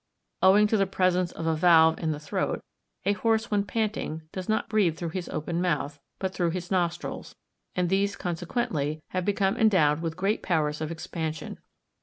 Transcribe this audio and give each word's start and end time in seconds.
Owing 0.41 0.65
to 0.65 0.77
the 0.77 0.87
presence 0.87 1.31
of 1.31 1.45
a 1.45 1.55
valve 1.55 1.99
in 1.99 2.09
the 2.11 2.19
throat, 2.19 2.63
a 3.05 3.13
horse 3.13 3.51
when 3.51 3.63
panting 3.63 4.23
does 4.31 4.49
not 4.49 4.67
breathe 4.67 4.97
through 4.97 5.09
his 5.09 5.29
open 5.29 5.61
mouth, 5.61 5.99
but 6.17 6.33
through 6.33 6.49
his 6.49 6.71
nostrils; 6.71 7.35
and 7.75 7.87
these 7.87 8.15
consequently 8.15 9.03
have 9.09 9.25
become 9.25 9.55
endowed 9.57 10.01
with 10.01 10.17
great 10.17 10.41
powers 10.41 10.81
of 10.81 10.89
expansion. 10.91 11.59